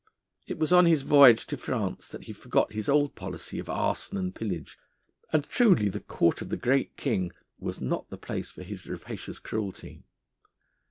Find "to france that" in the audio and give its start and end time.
1.45-2.23